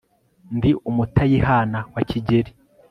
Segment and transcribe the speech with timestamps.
[0.57, 2.51] ndi umutayihana wa kigeli